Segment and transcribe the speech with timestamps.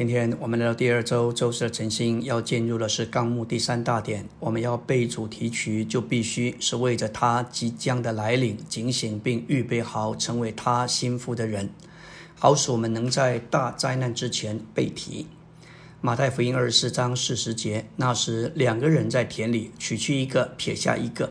[0.00, 4.26] 今天我们来到第二周周四的晨星，要进入的是纲目第三大点。
[4.38, 11.68] 我们要背主题曲，就必须是为着他即将的来临警醒，并预备好成为他心腹的人，
[12.34, 15.26] 好使我们能在大灾难之前被提。
[16.00, 21.30] 马太福音二十四章四十节，那时两个人在田里取去一个，撇下一个。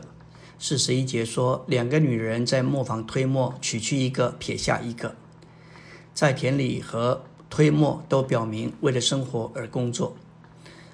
[0.60, 5.16] 四十一节说，两个女人在磨坊推磨，取去一个，撇下一个。
[6.14, 10.16] 在田里和推磨都表明为了生活而工作。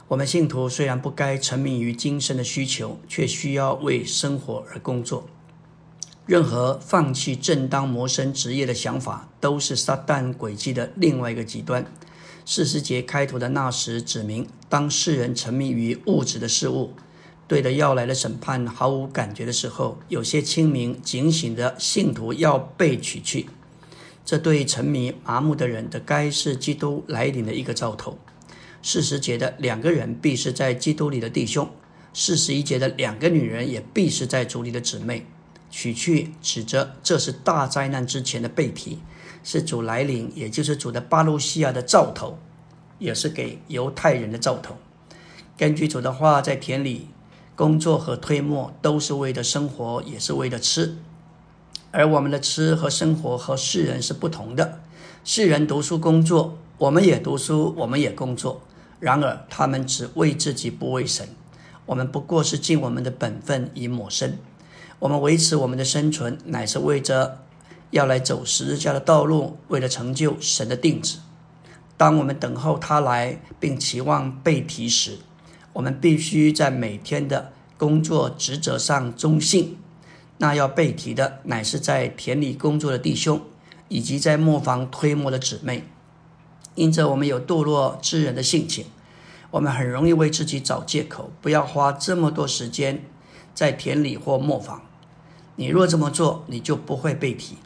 [0.09, 5.27] 我们信徒虽然不该沉迷于今生的需求，却需要为生活而工作。
[6.24, 11.84] 任何放弃正当谋生职业的想法，都是撒旦诡计的另外一个极端。
[12.45, 16.92] 四十节开头的那时指明，当世人沉迷于物质的事物，
[17.47, 23.48] 对着要来的审判毫无感觉的时候，有些清明警醒的信徒要被取去。
[24.26, 28.18] 这对沉迷麻木的人的，该是基督来临的一个兆头。
[28.82, 31.70] 四十节的两个人必是在基督里的弟兄，
[32.12, 35.24] 四十一节的两个女人也必是在主里的姊妹。
[35.70, 38.98] 取去指着这是大灾难之前的背题。
[39.44, 42.36] 是主来临，也就是主的巴路西亚的兆头，
[42.98, 44.77] 也是给犹太人的兆头。
[45.56, 47.06] 根据主的话，在田里
[47.55, 50.96] 工作和推磨都是为了生活，也是为了吃。
[51.97, 54.80] 而我们的吃和生活和世人是不同的。
[55.25, 58.61] 世人读书工作，我们也读书，我们也工作。
[59.00, 61.27] 然而他们只为自己，不为神。
[61.86, 64.39] 我们不过是尽我们的本分以抹身。
[64.98, 67.39] 我们维持我们的生存，乃是为着。
[67.92, 71.17] 要来走十字架的道路，为了成就神的定旨。
[71.97, 75.17] 当我们等候他来，并期望被提时，
[75.72, 79.78] 我们必须在每天的工作职责上忠信。
[80.39, 83.41] 那要被提的，乃是在田里工作的弟兄，
[83.89, 85.84] 以及在磨坊推磨的姊妹。
[86.75, 88.84] 因着我们有堕落之人的性情，
[89.51, 93.03] 我们很容易为自己找借口，不要花这么多时间
[93.55, 94.83] 在田里或磨坊。
[95.57, 97.57] 你若这么做，你就不会被提。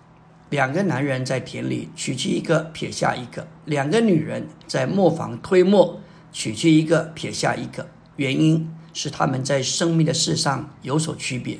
[0.48, 6.00] 两个男人在田里取去一个，撇下一个；两个女人在磨坊推磨，
[6.32, 7.88] 取去一个，撇下一个。
[8.14, 11.58] 原因是他们在生命的事上有所区别，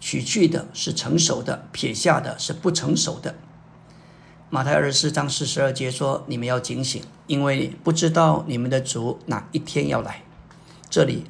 [0.00, 3.34] 取去的是成熟的，撇下的是不成熟的。
[4.50, 10.22] 马太二十四章四十二节说：“你们要警醒，因为不知道你们的主哪一天要来。”
[10.88, 11.24] 这里，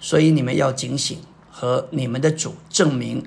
[0.00, 1.18] 所以你们要警醒，
[1.50, 3.24] 和你们的主证明。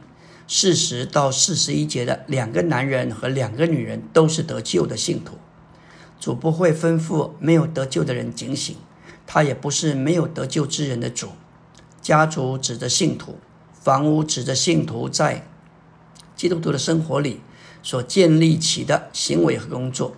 [0.54, 5.38] 四十到四十一节的两个男人和两个女人都是得救的信徒，
[6.20, 8.76] 主不会吩咐没有得救的人警醒，
[9.26, 11.30] 他也不是没有得救之人的主。
[12.02, 13.38] 家族指着信徒，
[13.82, 15.46] 房屋指着信徒在
[16.36, 17.42] 基督徒的生活里
[17.84, 20.14] 所建立起的行为和工作。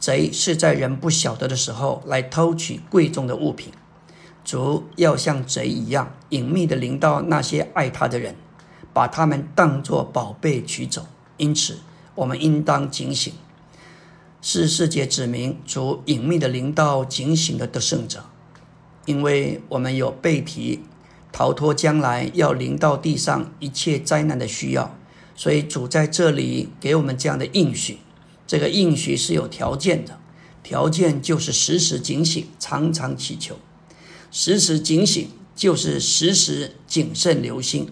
[0.00, 3.72] 贼是在人不晓得的时候来偷取贵重的物品，
[4.44, 8.34] 主要像贼一样隐秘的临到那些爱他的人。
[8.94, 11.06] 把他们当作宝贝取走，
[11.36, 11.78] 因此
[12.16, 13.32] 我们应当警醒。
[14.40, 18.24] 四世界指明主隐秘的灵道警醒的得胜者，
[19.04, 20.82] 因为我们有被提
[21.30, 24.98] 逃脱将来要临到地上一切灾难的需要，
[25.36, 27.98] 所以主在这里给我们这样的应许。
[28.46, 30.18] 这个应许是有条件的，
[30.62, 33.58] 条件就是时时警醒，常常祈求。
[34.30, 37.90] 时时警醒就是时时谨慎留心。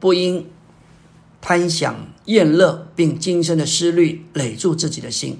[0.00, 0.46] 不应
[1.40, 5.38] 贪享厌乐，并今生的思虑累住自己的心。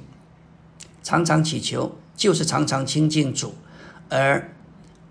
[1.02, 3.54] 常常祈求，就是常常亲近主，
[4.08, 4.52] 而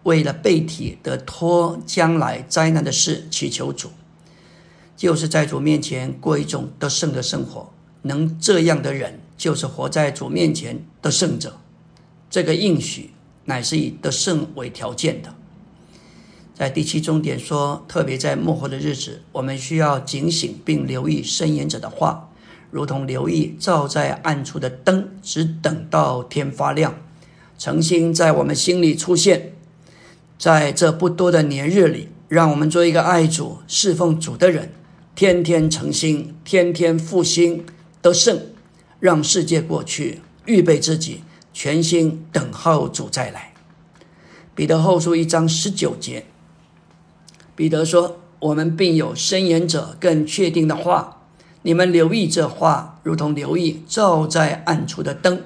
[0.08, 3.90] 为了被体得脱将来灾难的事祈求主，
[4.96, 7.70] 就是在主面前过一种得胜的生活。
[8.04, 11.58] 能这样的人，就是活在主面前的胜者。
[12.30, 13.10] 这个应许
[13.44, 15.36] 乃是以得胜为条件的。
[16.56, 22.30] 在第七重点说，特别在幕后的日子，我们需要警醒并留意申言者的话，
[22.72, 26.96] 如同留意照在暗处的灯，只等到天发亮。
[27.58, 29.52] 诚心在我们心里出现，
[30.38, 34.72] 在这不多的年日里，让我们做一个爱主、侍奉主的人，
[35.16, 37.66] 天天诚心，天天复兴
[38.02, 38.40] 得胜，
[39.00, 41.22] 让世界过去，预备自己，
[41.54, 43.54] 全心等候主再来。
[44.54, 46.26] 彼得后书一章十九节。
[47.56, 51.24] 彼得说：“我们并有深言者更确定的话，
[51.64, 55.42] 你们留意这话，如同留意照在暗处的灯，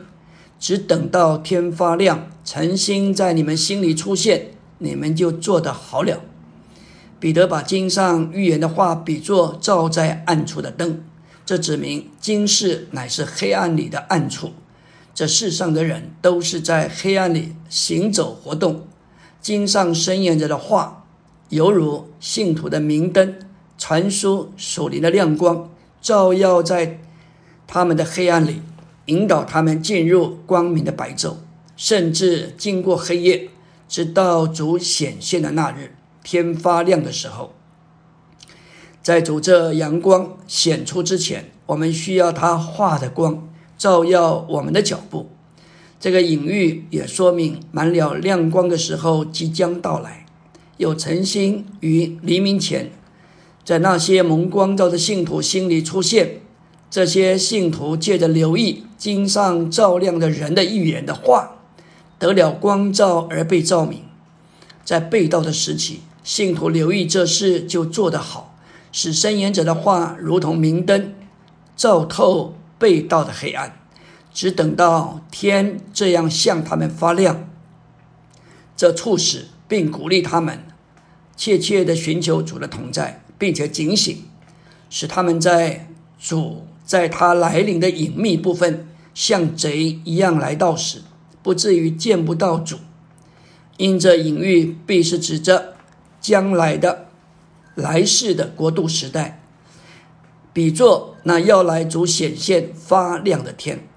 [0.60, 4.52] 只等到天发亮，晨星在你们心里出现，
[4.82, 6.22] 你们就做得好了。”
[7.22, 11.04] 彼得把经上预言的话比作照在暗处的灯，
[11.46, 14.52] 这指明今世乃是黑暗里的暗处，
[15.14, 18.88] 这世上的人都是在黑暗里行走活动。
[19.40, 21.06] 经上申言者的话，
[21.50, 23.36] 犹如信徒的明灯，
[23.78, 25.70] 传输属灵的亮光，
[26.02, 27.00] 照耀在
[27.68, 28.62] 他们的黑暗里，
[29.06, 31.36] 引导他们进入光明的白昼，
[31.78, 33.50] 甚至经过黑夜，
[33.92, 35.94] 直到主显现的那日，
[36.24, 37.52] 天发亮的时候。
[39.04, 45.30] 在主这阳光显出之前，我们需要他画的光照耀我们的脚步。
[46.00, 50.26] 这个隐喻也说明满了亮光的时候即将到来。
[50.78, 52.92] 有诚心于黎明前，
[53.66, 56.38] 在那些蒙光照的信徒心里出现。
[56.90, 61.61] 这些信徒借着留意经上照亮的人的预言的话，
[62.22, 64.04] 得了光照而被照明。
[64.86, 68.56] 在被盗的时期，信徒留意这事就做得好。
[68.92, 71.16] 使申言者的话如同明灯，
[71.76, 73.80] 照透被盗的黑暗，
[74.32, 77.50] 只等到天这样向他们发亮。
[78.78, 80.64] 这促使并鼓励他们
[81.36, 84.26] 切切的寻求主的同在，并且警醒，
[84.92, 85.88] 使他们在
[86.20, 91.02] 主在他来临的隐秘部分，像贼一样来到时，
[91.44, 92.78] 不至于见不到主。
[93.78, 95.76] 因这隐喻必是指着
[96.20, 97.08] 将来的。
[97.74, 99.42] 来世的国度时代，
[100.52, 103.88] 比作那要来主显现发亮的天。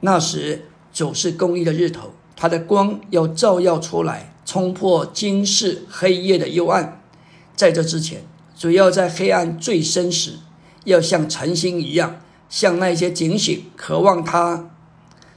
[0.00, 0.64] 那时
[0.94, 7.02] 主是公义的日头，他的光要照耀出来，冲破今世黑夜的幽暗。
[7.54, 8.24] 在这之前，
[8.56, 10.38] 主要在黑暗最深时，
[10.84, 14.70] 要像晨星一样，向那些警醒、渴望他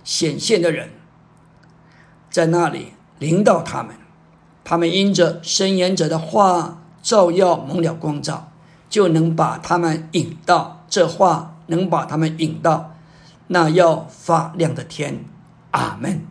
[0.05, 0.91] 显现的人，
[2.31, 3.95] 在那里领导他们。
[4.63, 6.79] 他们因着伸延者的话。
[7.03, 8.51] 照耀蒙了光照，
[8.87, 12.93] 就能把他们引到这话，能把他们引到
[13.47, 15.25] 那要发亮的天。
[15.71, 16.21] 阿门。